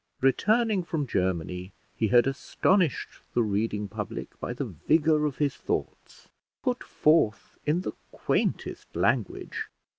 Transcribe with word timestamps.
Returning 0.19 0.83
from 0.83 1.05
Germany, 1.05 1.73
he 1.95 2.07
had 2.07 2.25
astonished 2.25 3.19
the 3.35 3.43
reading 3.43 3.87
public 3.87 4.29
by 4.39 4.51
the 4.51 4.65
vigour 4.65 5.25
of 5.27 5.37
his 5.37 5.55
thoughts, 5.55 6.27
put 6.63 6.81
forth 6.83 7.55
in 7.67 7.81
the 7.81 7.91
quaintest 8.11 8.95
language. 8.95 9.67